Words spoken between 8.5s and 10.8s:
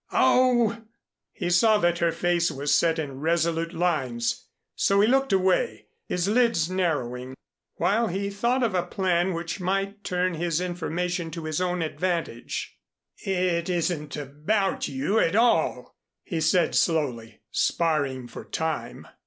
of a plan which might turn his